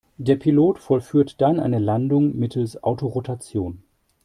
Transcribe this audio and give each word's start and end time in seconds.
Der 0.17 0.35
Pilot 0.35 0.79
vollführt 0.79 1.39
dann 1.41 1.59
eine 1.59 1.77
Landung 1.77 2.35
mittels 2.35 2.81
Autorotation. 2.83 3.83